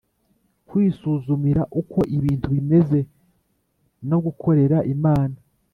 kwisuzumira 0.67 1.63
uko 1.81 1.99
ibintu 2.17 2.47
bimeze 2.55 2.99
no 4.09 4.17
gukorera 4.25 4.77
Imana 4.95 5.37